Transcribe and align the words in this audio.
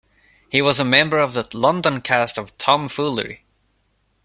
He 0.49 0.63
was 0.63 0.79
a 0.79 0.83
member 0.83 1.19
of 1.19 1.35
the 1.35 1.47
London 1.55 2.01
cast 2.01 2.39
of 2.39 2.57
"Tom 2.57 2.89
Foolery". 2.89 3.45